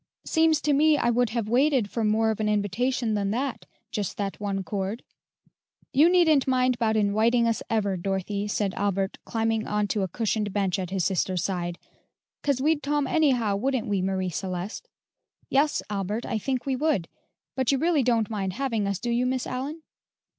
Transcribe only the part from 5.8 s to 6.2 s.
"You